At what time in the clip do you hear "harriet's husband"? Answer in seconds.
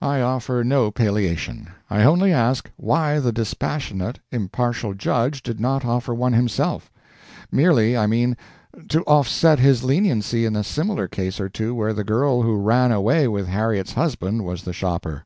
13.48-14.44